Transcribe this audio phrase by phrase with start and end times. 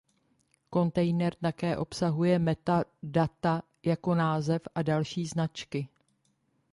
[0.69, 5.87] Kontejner také obsahuje metadata jako název a další značky.